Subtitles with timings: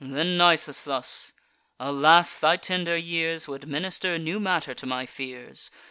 [0.03, 1.31] Then Nisus thus:
[1.79, 2.35] "Alas!
[2.39, 5.69] thy tender years Would minister new matter to my fears.